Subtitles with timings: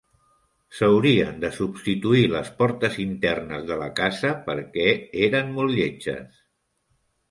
[0.77, 4.91] S'haurien de substituir les portes internes de la casa, perquè
[5.31, 6.47] eren molt lletges.